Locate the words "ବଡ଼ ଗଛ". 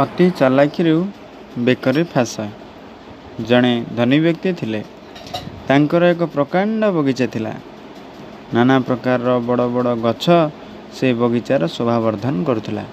9.74-10.24